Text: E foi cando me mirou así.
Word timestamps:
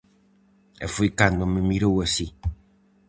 E 0.85 0.87
foi 0.95 1.09
cando 1.19 1.43
me 1.53 1.61
mirou 1.69 1.95
así. 2.05 2.27